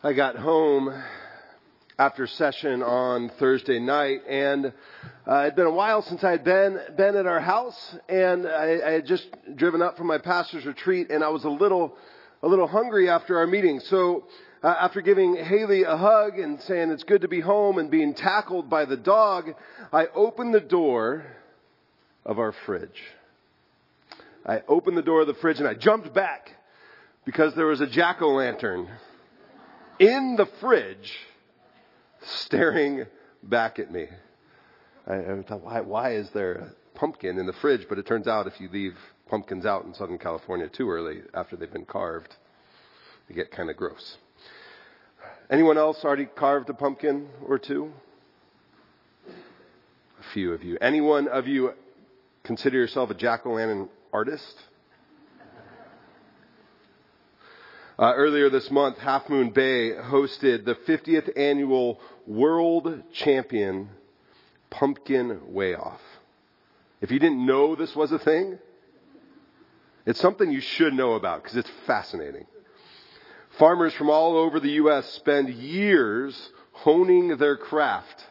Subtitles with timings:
[0.00, 0.94] I got home
[1.98, 4.72] after session on Thursday night, and
[5.26, 8.78] uh, it'd been a while since I had been been at our house, and I,
[8.86, 9.26] I had just
[9.56, 11.96] driven up from my pastor's retreat, and I was a little
[12.44, 13.80] a little hungry after our meeting.
[13.80, 14.26] So
[14.62, 18.14] uh, after giving Haley a hug and saying it's good to be home and being
[18.14, 19.50] tackled by the dog,
[19.92, 21.26] I opened the door
[22.24, 23.02] of our fridge.
[24.46, 26.52] I opened the door of the fridge and I jumped back
[27.24, 28.88] because there was a jack o' lantern
[29.98, 31.18] in the fridge
[32.22, 33.06] staring
[33.42, 34.06] back at me.
[35.06, 37.86] I, I thought, why, why is there a pumpkin in the fridge?
[37.88, 38.96] But it turns out if you leave
[39.28, 42.36] pumpkins out in Southern California too early after they've been carved,
[43.28, 44.16] they get kind of gross.
[45.50, 47.92] Anyone else already carved a pumpkin or two?
[49.28, 50.76] A few of you.
[50.80, 51.72] Anyone of you
[52.42, 54.62] consider yourself a jack o' lantern artist?
[57.98, 63.88] Uh, earlier this month, Half Moon Bay hosted the 50th annual World Champion
[64.70, 66.00] Pumpkin Weigh Off.
[67.00, 68.60] If you didn't know this was a thing,
[70.06, 72.46] it's something you should know about because it's fascinating.
[73.58, 75.04] Farmers from all over the U.S.
[75.14, 78.24] spend years honing their craft,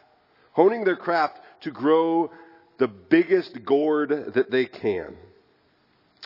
[0.52, 2.30] honing their craft to grow
[2.78, 5.14] the biggest gourd that they can,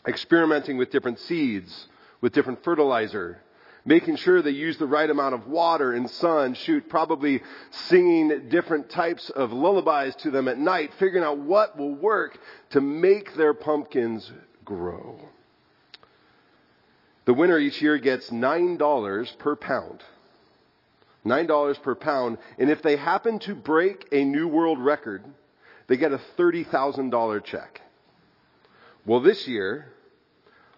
[0.06, 1.88] experimenting with different seeds,
[2.22, 3.42] with different fertilizer,
[3.84, 8.88] making sure they use the right amount of water and sun, shoot, probably singing different
[8.88, 12.38] types of lullabies to them at night, figuring out what will work
[12.70, 14.30] to make their pumpkins
[14.64, 15.20] grow.
[17.24, 20.02] The winner each year gets $9 per pound.
[21.24, 22.38] $9 per pound.
[22.58, 25.24] And if they happen to break a new world record,
[25.86, 27.80] they get a $30,000 check.
[29.04, 29.92] Well, this year,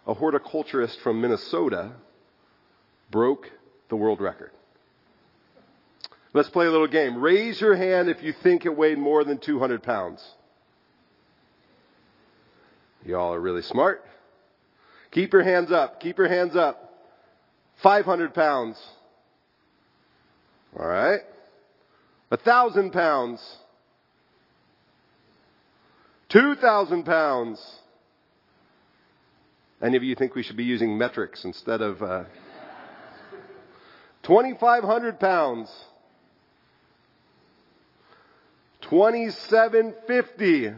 [0.07, 1.93] a horticulturist from Minnesota
[3.11, 3.51] broke
[3.89, 4.51] the world record.
[6.33, 7.19] Let's play a little game.
[7.19, 10.25] Raise your hand if you think it weighed more than 200 pounds.
[13.07, 14.05] Y'all are really smart.
[15.13, 16.01] Keep your hands up.
[16.01, 16.93] Keep your hands up.
[17.83, 18.83] 500 pounds.
[20.79, 21.21] All right.
[22.45, 23.41] Thousand pounds.
[26.31, 27.61] 2,000 pounds.
[29.85, 32.25] Any of you think we should be using metrics instead of uh,
[34.23, 35.71] 2,500 pounds?
[38.81, 40.73] 2750.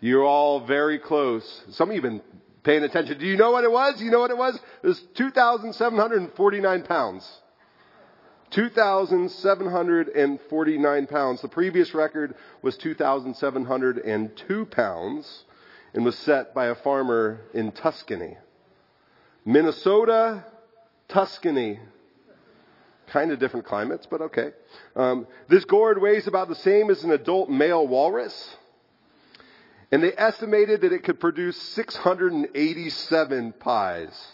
[0.00, 1.64] You're all very close.
[1.70, 2.22] Some of you have been
[2.62, 3.18] paying attention.
[3.18, 4.00] Do you know what it was?
[4.00, 4.58] You know what it was?
[4.82, 7.30] It was 2,749 pounds.
[8.50, 11.42] 2,749 pounds.
[11.42, 15.44] The previous record was 2,702 pounds
[15.94, 18.36] and was set by a farmer in Tuscany.
[19.44, 20.44] Minnesota,
[21.08, 21.80] Tuscany.
[23.08, 24.50] Kind of different climates, but okay.
[24.96, 28.56] Um, this gourd weighs about the same as an adult male walrus.
[29.92, 34.26] And they estimated that it could produce 687 pies.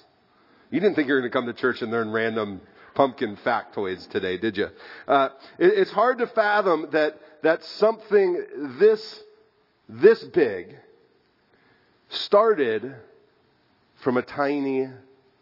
[0.71, 2.63] You didn't think you were going to come to church and learn random
[2.95, 4.69] pumpkin factoids today, did you?
[5.07, 8.45] Uh, it, it's hard to fathom that that something
[8.79, 9.23] this
[9.89, 10.77] this big
[12.09, 12.95] started
[14.03, 14.89] from a tiny,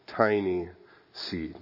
[0.06, 0.68] tiny
[1.12, 1.56] seed.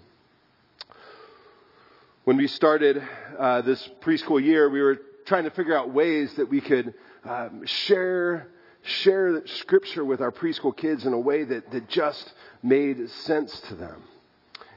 [2.25, 3.03] When we started
[3.39, 6.95] uh, this preschool year, we were trying to figure out ways that we could
[7.25, 8.49] um, share
[8.83, 12.33] share scripture with our preschool kids in a way that, that just
[12.63, 14.03] made sense to them.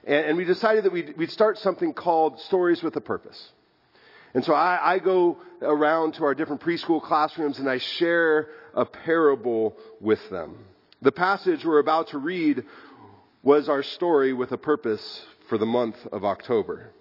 [0.06, 3.52] And, and we decided that we'd, we'd, start something called Stories with a Purpose.
[4.34, 8.86] And so I, I go around to our different preschool classrooms and I share a
[8.86, 10.58] parable with them.
[11.02, 12.64] The passage we're about to read
[13.44, 16.92] was our story with a purpose for the month of October.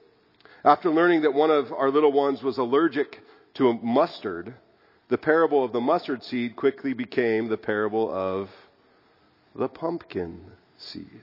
[0.65, 3.21] After learning that one of our little ones was allergic
[3.55, 4.55] to mustard,
[5.09, 8.50] the parable of the mustard seed quickly became the parable of
[9.55, 10.41] the pumpkin
[10.77, 11.22] seed.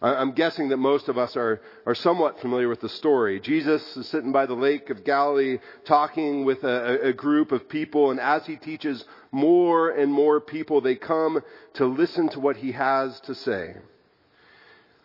[0.00, 3.40] I'm guessing that most of us are, are somewhat familiar with the story.
[3.40, 8.12] Jesus is sitting by the lake of Galilee talking with a, a, group of people,
[8.12, 11.42] and as he teaches, more and more people, they come
[11.74, 13.74] to listen to what he has to say.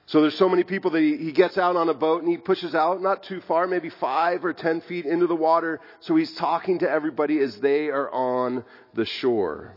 [0.06, 2.38] So there's so many people that he, he gets out on a boat and he
[2.38, 5.80] pushes out not too far, maybe five or ten feet into the water.
[6.02, 8.64] So he's talking to everybody as they are on
[8.94, 9.76] the shore.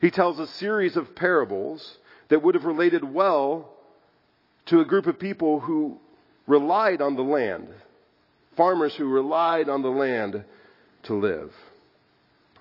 [0.00, 1.98] He tells a series of parables
[2.28, 3.73] that would have related well
[4.66, 5.98] to a group of people who
[6.46, 7.68] relied on the land,
[8.56, 10.44] farmers who relied on the land
[11.04, 11.52] to live.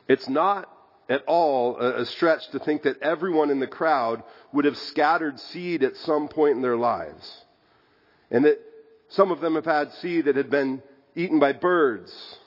[0.07, 0.69] It's not
[1.09, 5.83] at all a, stretch to think that everyone in the crowd would have scattered seed
[5.83, 7.43] at some point in their lives.
[8.31, 8.59] And that
[9.09, 10.81] some of them have had seed that had been
[11.15, 12.37] eaten by birds,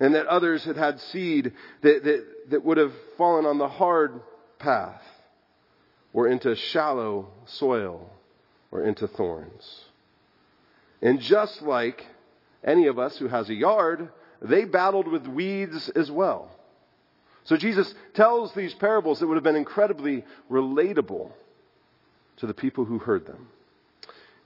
[0.00, 1.52] and that others had had seed
[1.82, 4.20] that, that, that would have fallen on the hard
[4.58, 5.02] path,
[6.12, 8.10] or into shallow soil,
[8.74, 9.84] or into thorns.
[11.00, 12.04] And just like
[12.62, 14.08] any of us who has a yard,
[14.42, 16.50] they battled with weeds as well.
[17.44, 21.30] So Jesus tells these parables that would have been incredibly relatable
[22.38, 23.48] to the people who heard them.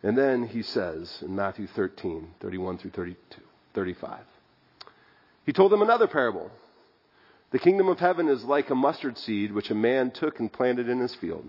[0.03, 3.41] And then he says in Matthew 13, 31 through 32,
[3.75, 4.21] 35,
[5.47, 6.51] he told them another parable.
[7.51, 10.89] The kingdom of heaven is like a mustard seed which a man took and planted
[10.89, 11.49] in his field.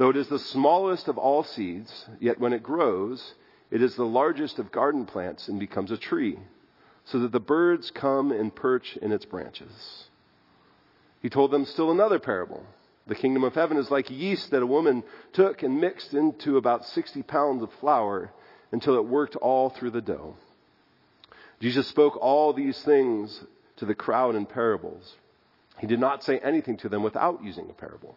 [0.00, 3.34] Though it is the smallest of all seeds, yet when it grows,
[3.70, 6.38] it is the largest of garden plants and becomes a tree,
[7.04, 10.08] so that the birds come and perch in its branches.
[11.20, 12.64] He told them still another parable.
[13.08, 15.04] The kingdom of heaven is like yeast that a woman
[15.34, 18.32] took and mixed into about 60 pounds of flour
[18.72, 20.34] until it worked all through the dough.
[21.60, 23.44] Jesus spoke all these things
[23.76, 25.16] to the crowd in parables.
[25.78, 28.16] He did not say anything to them without using a parable.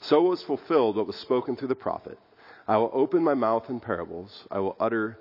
[0.00, 2.18] So was fulfilled what was spoken through the prophet.
[2.66, 4.44] I will open my mouth in parables.
[4.50, 5.18] I will utter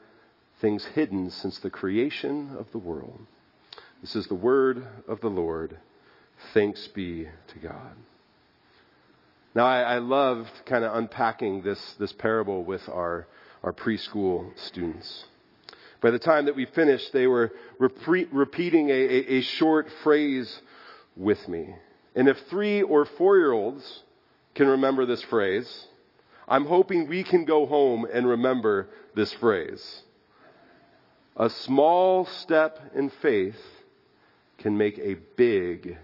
[0.62, 3.20] things hidden since the creation of the world.
[4.02, 5.78] This is the word of the Lord.
[6.54, 7.96] Thanks be to God.
[9.56, 13.28] Now, I, I loved kind of unpacking this, this parable with our,
[13.64, 15.26] our preschool students.
[16.00, 20.62] By the time that we finished, they were repeat, repeating a, a, a short phrase
[21.16, 21.74] with me.
[22.16, 24.04] And if three or four year olds
[24.58, 25.86] can remember this phrase,
[26.48, 30.02] I'm hoping we can go home and remember this phrase.
[31.38, 33.60] A small step in faith
[34.58, 35.98] can make a big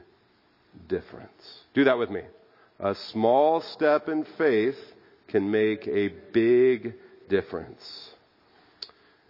[0.88, 1.64] difference.
[1.74, 2.22] Do that with me.
[2.80, 4.78] A small step in faith
[5.28, 6.94] can make a big
[7.30, 8.13] difference.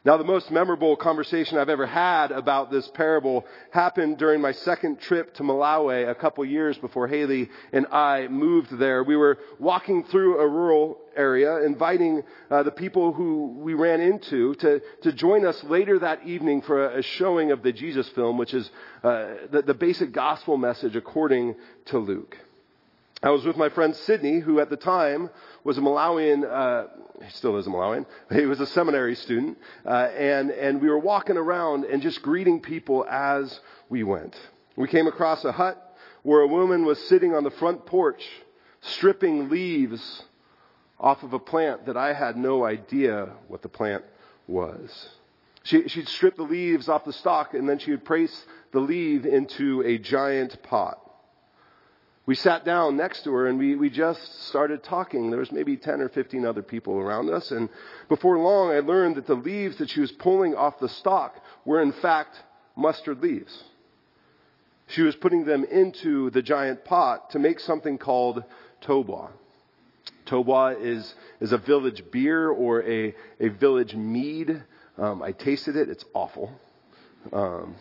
[0.06, 5.00] Now, the most memorable conversation I've ever had about this parable happened during my second
[5.00, 9.02] trip to Malawi a couple years before Haley and I moved there.
[9.02, 14.56] We were walking through a rural area, inviting uh, the people who we ran into
[14.56, 18.38] to, to join us later that evening for a, a showing of the Jesus film,
[18.38, 18.70] which is
[19.06, 21.56] uh, the, the basic gospel message according
[21.86, 22.38] to Luke.
[23.24, 25.30] I was with my friend Sydney, who at the time
[25.64, 26.88] was a Malawian, uh,
[27.24, 28.06] he still is a Malawian.
[28.34, 32.60] He was a seminary student, uh, and and we were walking around and just greeting
[32.60, 34.36] people as we went.
[34.76, 38.28] We came across a hut where a woman was sitting on the front porch,
[38.82, 40.24] stripping leaves
[41.00, 44.04] off of a plant that I had no idea what the plant
[44.48, 45.10] was.
[45.64, 49.26] She, she'd strip the leaves off the stalk and then she would place the leaf
[49.26, 51.03] into a giant pot.
[52.26, 55.30] We sat down next to her and we, we just started talking.
[55.30, 57.52] There was maybe 10 or 15 other people around us.
[57.52, 57.68] And
[58.08, 61.36] before long, I learned that the leaves that she was pulling off the stalk
[61.66, 62.42] were in fact
[62.78, 63.64] mustard leaves.
[64.88, 68.44] She was putting them into the giant pot to make something called
[68.82, 69.30] toba.
[70.26, 74.64] Toba is, is a village beer or a, a village mead.
[74.98, 75.90] Um, I tasted it.
[75.90, 76.52] It's awful.
[77.34, 77.76] Um,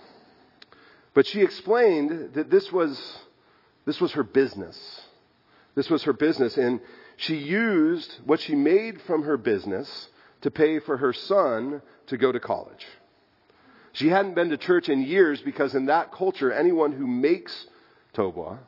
[1.15, 2.99] but she explained that this was
[3.85, 4.79] this was her business.
[5.75, 6.57] This was her business.
[6.57, 6.81] And
[7.17, 10.09] she used what she made from her business
[10.43, 12.87] to pay for her son to go to college.
[13.93, 17.67] She hadn't been to church in years because in that culture, anyone who makes
[18.13, 18.59] toba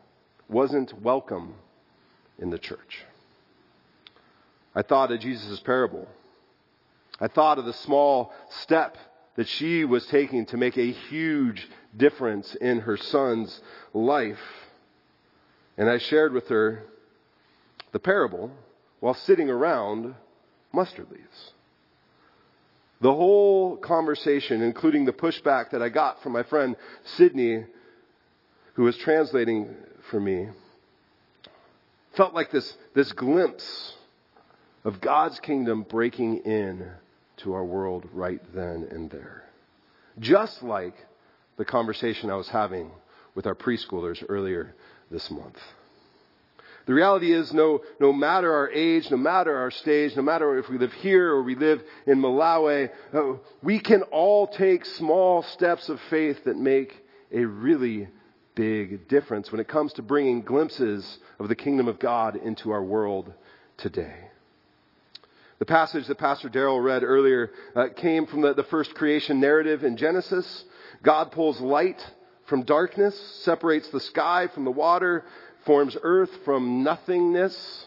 [0.48, 1.54] wasn't welcome
[2.38, 3.04] in the church.
[4.74, 6.08] I thought of Jesus' parable.
[7.20, 8.98] I thought of the small step
[9.36, 13.60] that she was taking to make a huge difference in her son's
[13.92, 14.38] life.
[15.76, 16.84] And I shared with her
[17.92, 18.50] the parable
[19.00, 20.14] while sitting around
[20.72, 21.52] mustard leaves.
[23.00, 26.76] The whole conversation, including the pushback that I got from my friend
[27.16, 27.64] Sydney,
[28.74, 29.74] who was translating
[30.10, 30.48] for me,
[32.16, 33.94] felt like this, this glimpse
[34.84, 36.90] of God's kingdom breaking in
[37.38, 39.44] to our world right then and there.
[40.18, 40.94] Just like
[41.56, 42.90] the conversation I was having
[43.34, 44.74] with our preschoolers earlier
[45.14, 45.56] this month.
[46.86, 50.68] The reality is, no, no matter our age, no matter our stage, no matter if
[50.68, 55.88] we live here or we live in Malawi, uh, we can all take small steps
[55.88, 56.92] of faith that make
[57.32, 58.08] a really
[58.54, 62.82] big difference when it comes to bringing glimpses of the kingdom of God into our
[62.82, 63.32] world
[63.78, 64.16] today.
[65.60, 69.84] The passage that Pastor Daryl read earlier uh, came from the, the first creation narrative
[69.84, 70.64] in Genesis.
[71.02, 72.04] God pulls light
[72.46, 75.24] from darkness, separates the sky from the water,
[75.64, 77.86] forms earth from nothingness.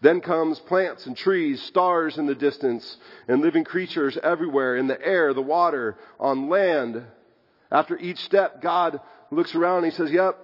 [0.00, 2.96] Then comes plants and trees, stars in the distance,
[3.28, 7.04] and living creatures everywhere in the air, the water, on land.
[7.70, 10.38] After each step, God looks around and he says, Yep,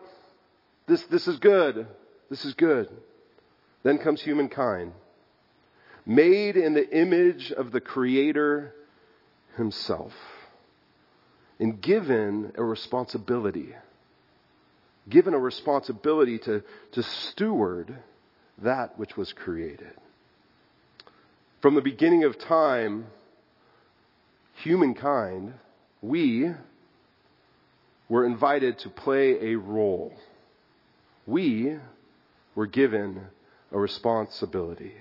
[0.87, 1.89] this, this is good.
[2.31, 2.89] This is good.
[3.83, 4.93] Then comes humankind,
[6.05, 8.75] made in the image of the Creator
[9.57, 10.13] Himself,
[11.59, 13.75] and given a responsibility.
[15.09, 16.63] Given a responsibility to,
[16.93, 17.97] to steward
[18.63, 19.93] that which was created.
[21.61, 23.07] From the beginning of time,
[24.63, 25.55] humankind,
[26.03, 26.51] we
[28.09, 30.13] were invited to play a role.
[31.27, 31.77] We
[32.55, 33.21] were given
[33.73, 34.95] a responsibility.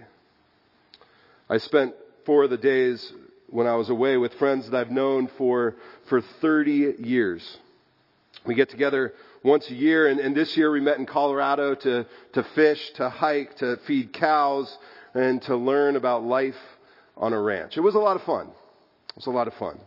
[1.50, 1.94] I spent
[2.26, 3.14] four of the days
[3.50, 5.76] when I was away with friends that I've known for,
[6.10, 7.58] for 30 years.
[8.46, 9.14] We get together
[9.44, 13.10] once a year, and, and this year we met in Colorado to, to fish, to
[13.10, 14.78] hike, to feed cows,
[15.14, 16.56] and to learn about life
[17.16, 17.78] on a ranch.
[17.78, 18.48] It was a lot of fun.
[18.48, 19.80] It was a lot of fun.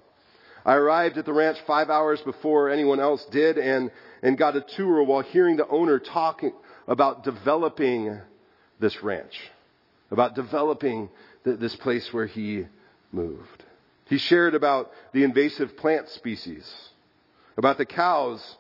[0.64, 3.90] I arrived at the ranch five hours before anyone else did and,
[4.22, 6.52] and got a tour while hearing the owner talking
[6.86, 8.20] about developing
[8.78, 9.38] this ranch,
[10.10, 11.08] about developing
[11.44, 12.66] the, this place where he
[13.12, 13.64] moved.
[14.06, 16.68] He shared about the invasive plant species,
[17.56, 18.56] about the cows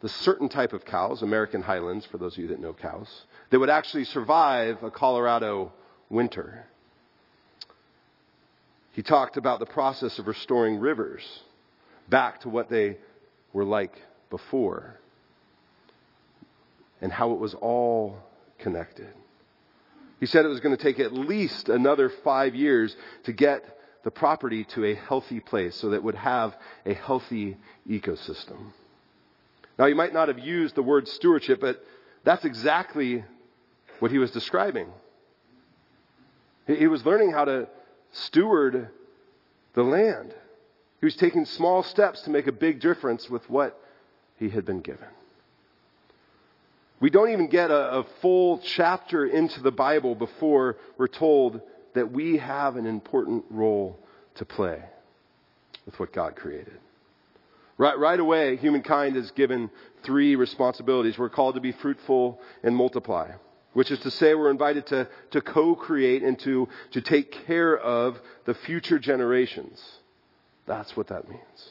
[0.00, 3.08] the certain type of cows, American Highlands, for those of you that know cows,
[3.50, 5.72] that would actually survive a Colorado
[6.08, 6.66] winter.
[8.92, 11.42] He talked about the process of restoring rivers
[12.08, 12.96] back to what they
[13.52, 13.94] were like
[14.30, 14.98] before
[17.00, 18.18] and how it was all
[18.58, 19.12] connected.
[20.18, 23.64] He said it was going to take at least another five years to get
[24.02, 27.56] the property to a healthy place so that it would have a healthy
[27.88, 28.72] ecosystem.
[29.78, 31.84] Now, you might not have used the word stewardship, but
[32.24, 33.24] that's exactly
[33.98, 34.88] what he was describing.
[36.66, 37.68] He was learning how to
[38.12, 38.90] steward
[39.74, 40.34] the land.
[41.00, 43.80] He was taking small steps to make a big difference with what
[44.36, 45.08] he had been given.
[47.00, 51.62] We don't even get a, a, full chapter into the Bible before we're told
[51.94, 53.98] that we have an important role
[54.36, 54.82] to play
[55.86, 56.78] with what God created.
[57.78, 59.70] Right, right away, humankind is given
[60.02, 61.18] three responsibilities.
[61.18, 63.30] We're called to be fruitful and multiply,
[63.72, 68.18] which is to say we're invited to, to co-create and to, to take care of
[68.44, 69.82] the future generations.
[70.66, 71.70] That's what that means.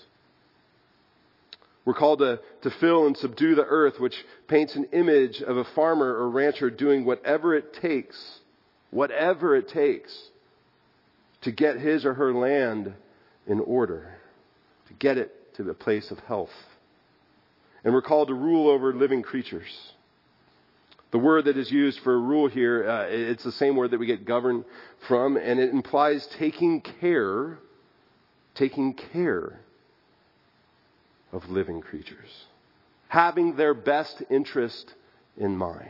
[1.85, 4.15] We're called to, to fill and subdue the earth, which
[4.47, 8.39] paints an image of a farmer or rancher doing whatever it takes,
[8.91, 10.15] whatever it takes,
[11.41, 12.93] to get his or her land
[13.47, 14.13] in order,
[14.87, 16.49] to get it to the place of health.
[17.83, 19.93] And we're called to rule over living creatures.
[21.11, 24.05] The word that is used for rule here, uh, it's the same word that we
[24.05, 24.63] get govern
[25.07, 27.57] from, and it implies taking care,
[28.55, 29.59] taking care
[31.31, 32.45] of living creatures,
[33.07, 34.93] having their best interest
[35.37, 35.89] in mind.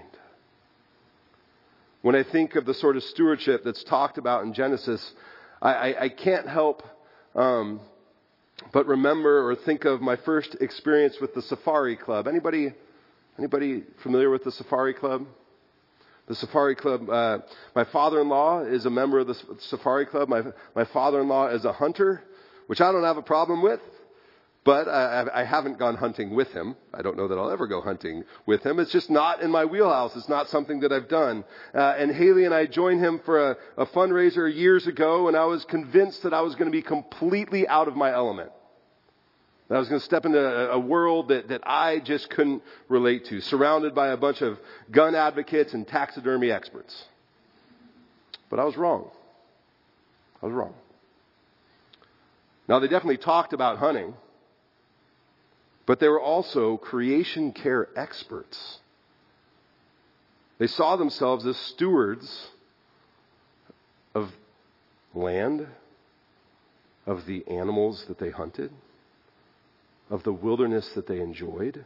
[2.01, 5.11] When I think of the sort of stewardship that's talked about in Genesis,
[5.61, 6.83] I, I, I can't help
[7.35, 7.81] um,
[8.71, 12.27] but remember or think of my first experience with the Safari Club.
[12.27, 12.73] Anybody,
[13.37, 15.25] anybody familiar with the Safari Club?
[16.27, 17.09] The Safari Club.
[17.09, 17.39] Uh,
[17.75, 20.29] my father-in-law is a member of the Safari Club.
[20.29, 20.43] My
[20.75, 22.21] my father-in-law is a hunter,
[22.67, 23.79] which I don't have a problem with.
[24.65, 26.75] But I, I haven't gone hunting with him.
[26.93, 28.79] I don't know that I'll ever go hunting with him.
[28.79, 30.15] It's just not in my wheelhouse.
[30.15, 31.45] It's not something that I've done.
[31.73, 35.45] Uh, and Haley and I joined him for a, a fundraiser years ago, and I
[35.45, 38.51] was convinced that I was going to be completely out of my element.
[39.71, 43.39] I was going to step into a world that, that I just couldn't relate to,
[43.39, 44.57] surrounded by a bunch of
[44.89, 47.03] gun advocates and taxidermy experts.
[48.49, 49.11] But I was wrong.
[50.41, 50.73] I was wrong.
[52.67, 54.15] Now, they definitely talked about hunting.
[55.89, 58.77] But they were also creation care experts.
[60.59, 62.49] They saw themselves as stewards
[64.13, 64.31] of
[65.15, 65.65] land,
[67.07, 68.71] of the animals that they hunted,
[70.11, 71.83] of the wilderness that they enjoyed.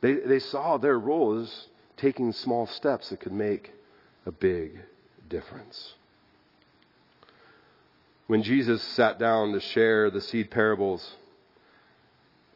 [0.00, 3.70] They, they saw their role as taking small steps that could make
[4.26, 4.80] a big
[5.28, 5.94] difference.
[8.26, 11.14] When Jesus sat down to share the seed parables,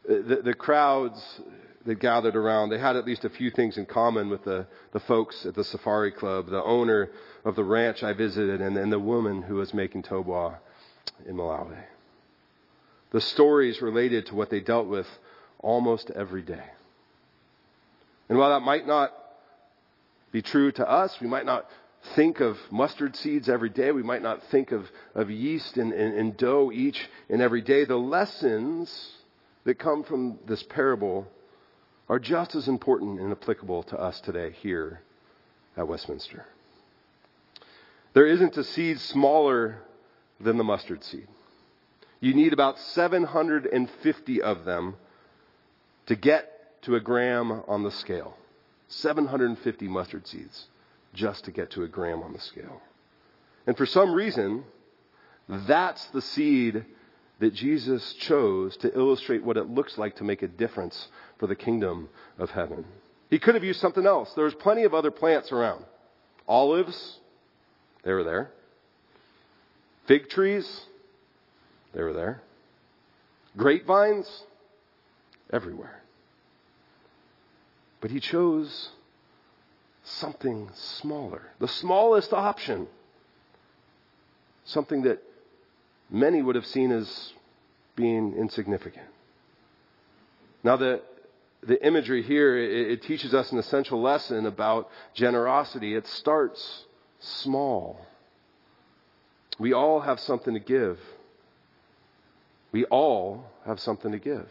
[0.09, 1.41] the, the crowds
[1.85, 4.99] that gathered around, they had at least a few things in common with the, the
[4.99, 7.09] folks at the safari club, the owner
[7.45, 10.59] of the ranch I visited, and, and the woman who was making toboah
[11.25, 11.83] in Malawi.
[13.11, 15.07] The stories related to what they dealt with
[15.59, 16.63] almost every day.
[18.27, 19.13] And while that might not
[20.31, 21.67] be true to us, we might not
[22.15, 23.91] think of mustard seeds every day.
[23.91, 27.85] We might not think of, of yeast and, and, and dough each and every day.
[27.85, 29.18] The lessons
[29.69, 31.27] that come from this parable
[32.09, 34.99] are just as important and applicable to us today here
[35.77, 36.43] at Westminster.
[38.15, 39.77] There isn't a seed smaller
[40.39, 41.27] than the mustard seed.
[42.19, 44.95] You need about 750 of them
[46.07, 48.35] to get to a gram on the scale.
[48.87, 50.65] 750 mustard seeds
[51.13, 52.81] just to get to a gram on the scale.
[53.67, 54.63] And for some reason,
[55.47, 56.85] that's the seed
[57.39, 61.55] that Jesus chose to illustrate what it looks like to make a difference for the
[61.55, 62.85] kingdom of heaven.
[63.29, 64.33] He could have used something else.
[64.33, 65.85] There was plenty of other plants around.
[66.47, 67.19] Olives,
[68.03, 68.51] they were there.
[70.07, 70.81] Fig trees,
[71.93, 72.41] they were there.
[73.55, 74.43] Grapevines,
[75.51, 76.01] everywhere.
[78.01, 78.89] But he chose
[80.03, 82.87] something smaller, the smallest option,
[84.65, 85.21] something that
[86.09, 87.33] many would have seen as
[87.95, 89.05] being insignificant.
[90.63, 91.01] Now, the,
[91.61, 95.95] the imagery here, it, it teaches us an essential lesson about generosity.
[95.95, 96.85] It starts
[97.19, 97.99] small.
[99.57, 100.99] We all have something to give.
[102.71, 104.47] We all have something to give.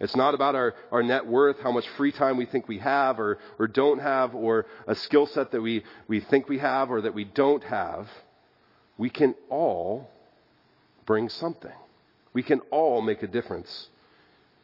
[0.00, 3.20] It's not about our, our net worth, how much free time we think we have
[3.20, 7.02] or, or don't have, or a skill set that we, we think we have or
[7.02, 8.08] that we don't have.
[8.96, 10.10] We can all
[11.06, 11.72] bring something.
[12.32, 13.88] We can all make a difference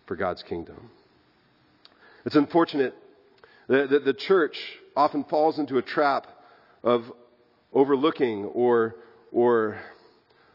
[0.07, 0.90] for God's kingdom.
[2.25, 2.95] It's unfortunate
[3.69, 4.57] that, the church
[4.97, 6.26] often falls into a trap
[6.83, 7.05] of
[7.73, 8.97] overlooking or,
[9.33, 9.81] or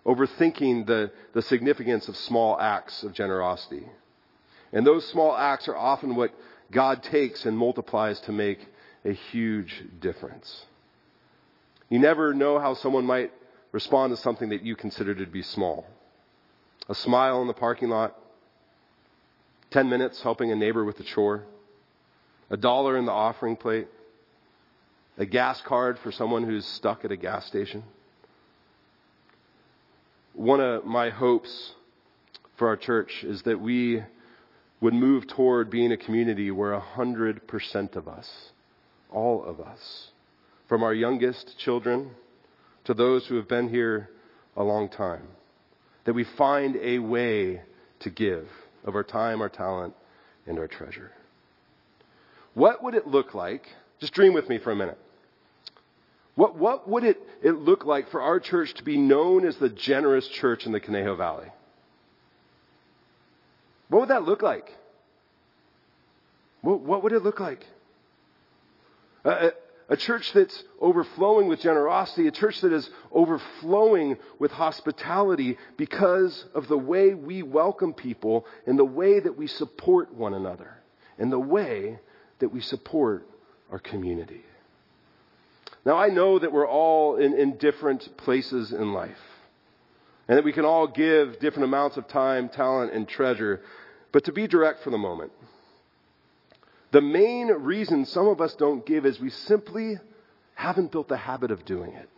[0.05, 3.85] overthinking the, the significance of small acts of generosity.
[4.73, 6.31] And those small acts are often what
[6.71, 8.59] God takes and multiplies to make
[9.03, 10.65] a huge difference.
[11.89, 13.31] You never know how someone might
[13.71, 15.85] respond to something that you consider to be small.
[16.89, 18.15] A smile in the parking lot,
[19.71, 21.43] 10 minutes helping a neighbor with a chore,
[22.49, 23.87] a dollar in the offering plate,
[25.17, 27.83] a gas card for someone who's stuck at a gas station.
[30.33, 31.73] One of my hopes
[32.57, 34.03] for our church is that we
[34.81, 38.51] would move toward being a community where 100% of us,
[39.11, 40.09] all of us,
[40.67, 42.11] from our youngest children
[42.85, 44.09] to those who have been here
[44.55, 45.27] a long time,
[46.05, 47.61] that we find a way
[47.99, 48.47] to give
[48.83, 49.93] of our time, our talent,
[50.47, 51.11] and our treasure.
[52.53, 53.63] What would it look like?
[53.99, 54.97] Just dream with me for a minute.
[56.35, 59.69] What, what would it, it look like for our church to be known as the
[59.69, 61.47] generous church in the Conejo Valley?
[63.89, 64.69] What would that look like?
[66.61, 67.65] What, what would it look like?
[69.25, 69.51] A,
[69.91, 76.69] a church that's overflowing with generosity, a church that is overflowing with hospitality because of
[76.69, 80.77] the way we welcome people and the way that we support one another
[81.19, 81.99] and the way
[82.39, 83.27] that we support
[83.69, 84.45] our community.
[85.85, 89.19] Now, I know that we're all in, in different places in life
[90.29, 93.61] and that we can all give different amounts of time, talent, and treasure.
[94.13, 95.33] But to be direct for the moment,
[96.91, 99.99] the main reason some of us don't give is we simply
[100.55, 102.09] haven't built the habit of doing it.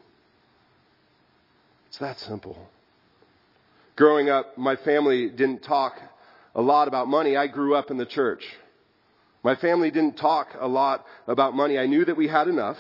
[1.87, 2.57] It's that simple.
[3.95, 5.99] Growing up, my family didn't talk
[6.55, 7.37] a lot about money.
[7.37, 8.43] I grew up in the church.
[9.43, 11.77] My family didn't talk a lot about money.
[11.77, 12.77] I knew that we had enough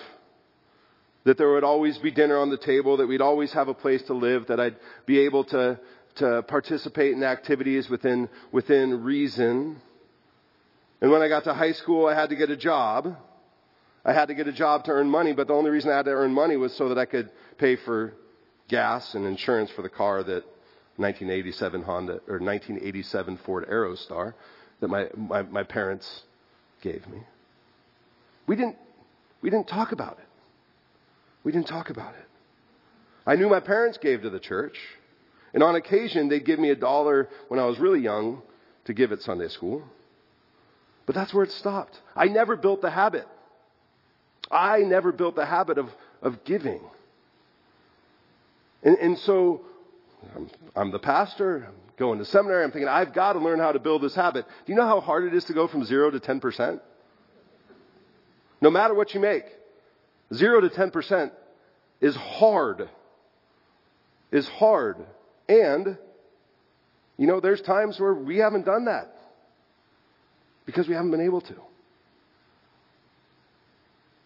[1.25, 4.01] that there would always be dinner on the table, that we'd always have a place
[4.03, 4.75] to live, that I'd
[5.05, 5.79] be able to,
[6.15, 9.81] to participate in activities within, within reason.
[11.03, 13.17] And when I got to high school, I had to get a job.
[14.05, 16.05] I had to get a job to earn money, but the only reason I had
[16.05, 18.13] to earn money was so that I could pay for
[18.69, 20.45] gas and insurance for the car that
[20.95, 24.33] 1987 Honda or 1987 Ford Aerostar
[24.79, 26.21] that my, my, my parents
[26.81, 27.17] gave me.
[28.47, 28.77] We didn't,
[29.41, 30.27] we didn't talk about it.
[31.43, 32.29] We didn't talk about it.
[33.27, 34.77] I knew my parents gave to the church,
[35.53, 38.41] and on occasion they'd give me a dollar when I was really young
[38.85, 39.83] to give at Sunday school.
[41.05, 41.99] But that's where it stopped.
[42.15, 43.27] I never built the habit.
[44.49, 45.89] I never built the habit of,
[46.21, 46.79] of giving.
[48.83, 49.61] And, and so
[50.35, 53.71] I'm, I'm the pastor, I'm going to seminary, I'm thinking, I've got to learn how
[53.71, 54.45] to build this habit.
[54.65, 56.79] Do you know how hard it is to go from zero to 10%?
[58.61, 59.45] No matter what you make.
[60.33, 61.31] Zero to 10%
[61.99, 62.89] is hard.
[64.31, 64.97] Is hard.
[65.47, 65.97] And,
[67.17, 69.12] you know, there's times where we haven't done that.
[70.65, 71.55] Because we haven't been able to.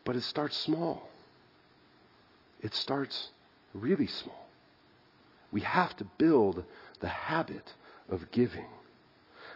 [0.05, 1.09] But it starts small.
[2.61, 3.29] It starts
[3.73, 4.47] really small.
[5.51, 6.63] We have to build
[6.99, 7.73] the habit
[8.09, 8.65] of giving.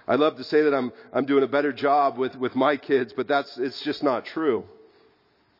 [0.07, 3.13] I love to say that I'm, I'm doing a better job with, with my kids,
[3.13, 4.65] but that's, it's just not true.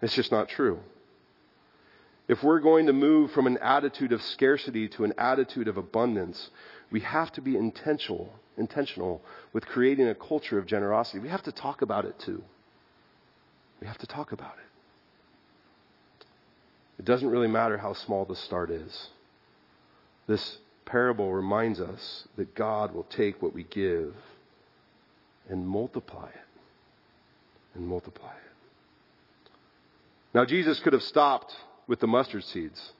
[0.01, 0.79] It's just not true.
[2.27, 6.49] If we're going to move from an attitude of scarcity to an attitude of abundance,
[6.89, 9.21] we have to be intentional, intentional
[9.53, 11.19] with creating a culture of generosity.
[11.19, 12.43] We have to talk about it too.
[13.79, 16.25] We have to talk about it.
[16.99, 19.09] It doesn't really matter how small the start is.
[20.27, 24.13] This parable reminds us that God will take what we give
[25.49, 26.35] and multiply it.
[27.73, 29.51] And multiply it.
[30.33, 31.55] Now, Jesus could have stopped
[31.87, 32.91] with the mustard seeds.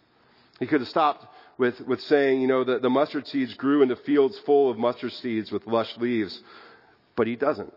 [0.60, 1.26] He could have stopped
[1.62, 5.12] with, with saying, you know, the, the mustard seeds grew into fields full of mustard
[5.12, 6.42] seeds with lush leaves,
[7.16, 7.72] but he doesn't.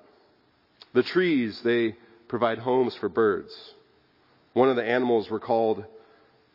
[0.94, 1.94] The trees, they
[2.26, 3.74] provide homes for birds.
[4.54, 5.84] One of the animals we're called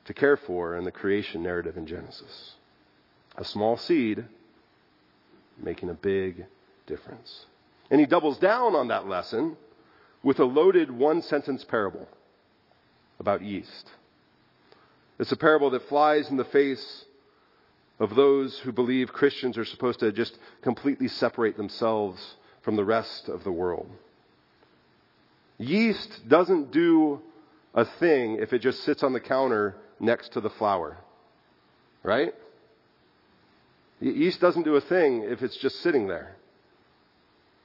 [0.05, 2.53] to care for in the creation narrative in Genesis.
[3.37, 4.25] A small seed
[5.61, 6.47] making a big
[6.87, 7.45] difference.
[7.91, 9.55] And he doubles down on that lesson
[10.23, 12.07] with a loaded one sentence parable
[13.19, 13.91] about yeast.
[15.19, 17.05] It's a parable that flies in the face
[17.99, 23.27] of those who believe Christians are supposed to just completely separate themselves from the rest
[23.27, 23.89] of the world.
[25.57, 27.21] Yeast doesn't do
[27.73, 30.97] a thing if it just sits on the counter next to the flour.
[32.03, 32.33] Right?
[33.99, 36.35] Yeast doesn't do a thing if it's just sitting there.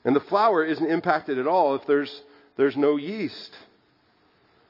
[0.04, 2.22] And the flour isn't impacted at all if there's,
[2.56, 3.52] there's no yeast.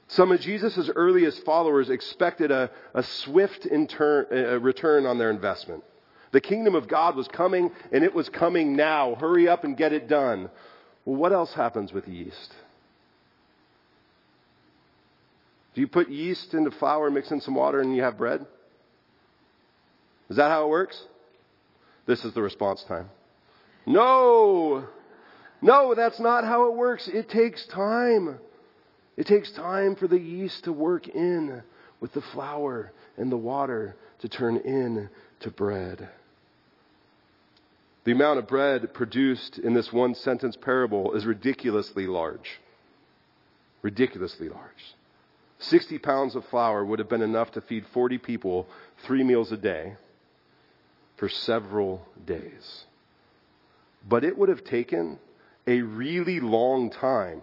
[0.09, 5.83] Some of Jesus' earliest followers expected a, a swift inter, a return on their investment.
[6.33, 9.15] The kingdom of God was coming, and it was coming now.
[9.15, 10.51] Hurry up and get it done.
[11.05, 12.53] Well, what else happens with yeast?
[15.75, 18.47] Do you put yeast into flour, mix in some water, and you have bread?
[20.29, 21.01] Is that how it works?
[22.07, 23.11] This is the response time.
[23.87, 24.87] No!
[25.63, 27.09] No, that's not how it works.
[27.09, 28.39] It takes time.
[29.17, 31.63] It takes time for the yeast to work in
[32.01, 35.09] with the flour and the water to turn in
[35.41, 36.09] to bread.
[38.05, 42.61] The amount of bread produced in this one sentence parable is ridiculously large.
[43.83, 44.95] Ridiculously large.
[45.59, 48.67] 60 pounds of flour would have been enough to feed 40 people
[49.07, 49.97] three meals a day
[51.17, 52.85] for several days.
[54.07, 55.19] But it would have taken
[55.67, 57.41] a really long time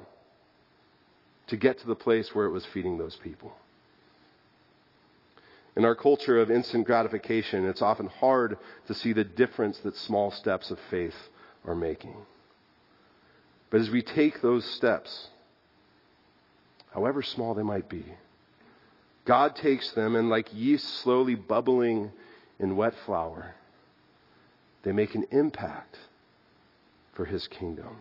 [1.47, 3.53] to get to the place where it was feeding those people.
[5.75, 10.31] In our culture of instant gratification, it's often hard to see the difference that small
[10.31, 11.15] steps of faith
[11.65, 12.15] are making.
[13.69, 15.29] But as we take those steps,
[16.93, 18.03] however small they might be,
[19.23, 22.11] God takes them and, like yeast slowly bubbling
[22.59, 23.55] in wet flour,
[24.83, 25.97] they make an impact
[27.13, 27.97] for His kingdom.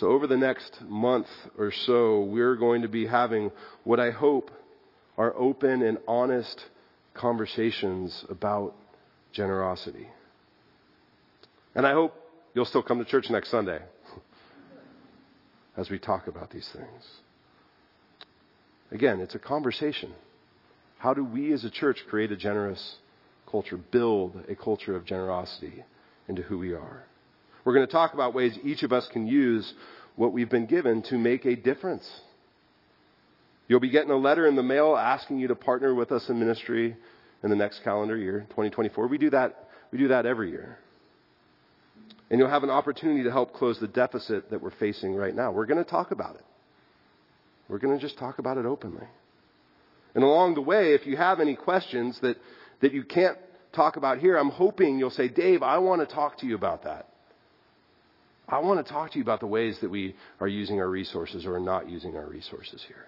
[0.00, 1.26] So, over the next month
[1.58, 3.50] or so, we're going to be having
[3.84, 4.50] what I hope
[5.18, 6.64] are open and honest
[7.12, 8.74] conversations about
[9.30, 10.08] generosity.
[11.74, 12.14] And I hope
[12.54, 13.80] you'll still come to church next Sunday
[15.76, 17.06] as we talk about these things.
[18.90, 20.14] Again, it's a conversation.
[20.96, 22.96] How do we as a church create a generous
[23.50, 25.84] culture, build a culture of generosity
[26.26, 27.04] into who we are?
[27.64, 29.72] We're going to talk about ways each of us can use
[30.16, 32.08] what we've been given to make a difference.
[33.68, 36.38] You'll be getting a letter in the mail asking you to partner with us in
[36.38, 36.96] ministry
[37.42, 39.06] in the next calendar year, 2024.
[39.06, 40.78] We do that, we do that every year.
[42.30, 45.52] And you'll have an opportunity to help close the deficit that we're facing right now.
[45.52, 46.44] We're going to talk about it.
[47.68, 49.06] We're going to just talk about it openly.
[50.14, 52.36] And along the way, if you have any questions that,
[52.80, 53.38] that you can't
[53.72, 56.84] talk about here, I'm hoping you'll say, Dave, I want to talk to you about
[56.84, 57.09] that.
[58.50, 61.46] I want to talk to you about the ways that we are using our resources
[61.46, 63.06] or are not using our resources here.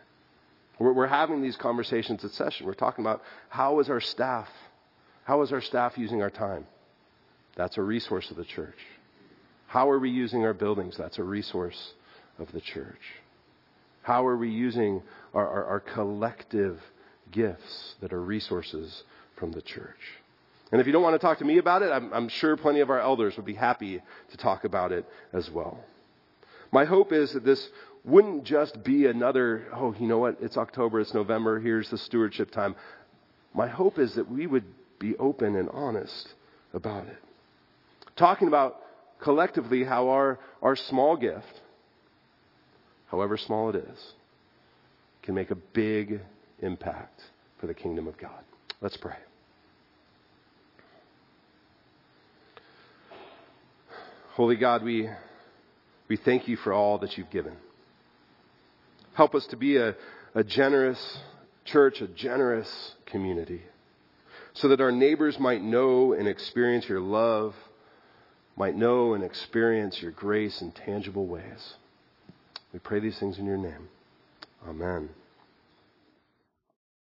[0.78, 2.66] We're, we're having these conversations at session.
[2.66, 4.48] We're talking about how is our staff,
[5.24, 6.66] how is our staff using our time?
[7.56, 8.78] That's a resource of the church.
[9.66, 10.96] How are we using our buildings?
[10.96, 11.92] That's a resource
[12.38, 13.00] of the church.
[14.02, 15.02] How are we using
[15.34, 16.78] our, our, our collective
[17.30, 19.02] gifts that are resources
[19.36, 20.21] from the church?
[20.72, 22.80] And if you don't want to talk to me about it, I'm, I'm sure plenty
[22.80, 25.78] of our elders would be happy to talk about it as well.
[26.72, 27.68] My hope is that this
[28.04, 32.50] wouldn't just be another, oh, you know what, it's October, it's November, here's the stewardship
[32.50, 32.74] time.
[33.54, 34.64] My hope is that we would
[34.98, 36.30] be open and honest
[36.72, 37.18] about it.
[38.16, 38.78] Talking about
[39.22, 41.60] collectively how our, our small gift,
[43.08, 44.12] however small it is,
[45.22, 46.20] can make a big
[46.60, 47.20] impact
[47.60, 48.42] for the kingdom of God.
[48.80, 49.16] Let's pray.
[54.34, 55.10] Holy God, we,
[56.08, 57.54] we thank you for all that you've given.
[59.12, 59.94] Help us to be a,
[60.34, 61.18] a generous
[61.66, 63.60] church, a generous community,
[64.54, 67.54] so that our neighbors might know and experience your love,
[68.56, 71.74] might know and experience your grace in tangible ways.
[72.72, 73.88] We pray these things in your name.
[74.66, 75.10] Amen.